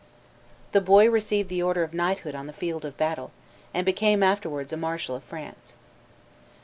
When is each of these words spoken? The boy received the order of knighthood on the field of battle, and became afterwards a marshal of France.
The 0.71 0.81
boy 0.81 1.11
received 1.11 1.47
the 1.47 1.61
order 1.61 1.83
of 1.83 1.93
knighthood 1.93 2.33
on 2.33 2.47
the 2.47 2.53
field 2.57 2.85
of 2.85 2.97
battle, 2.97 3.29
and 3.71 3.85
became 3.85 4.23
afterwards 4.23 4.73
a 4.73 4.77
marshal 4.77 5.15
of 5.15 5.23
France. 5.23 5.75